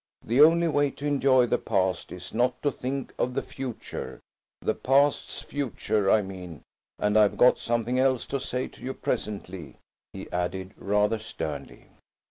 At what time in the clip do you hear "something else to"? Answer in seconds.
7.59-8.39